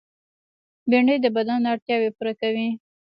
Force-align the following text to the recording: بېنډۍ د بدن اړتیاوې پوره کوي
بېنډۍ 0.89 1.17
د 1.21 1.25
بدن 1.35 1.59
اړتیاوې 1.73 2.09
پوره 2.17 2.33
کوي 2.41 2.67